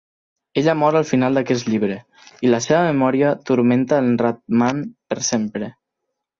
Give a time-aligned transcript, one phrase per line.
[0.61, 1.99] Ella mor al final d'aquest llibre,
[2.47, 5.73] i la seva memòria turmenta en Rat-Man per sempre.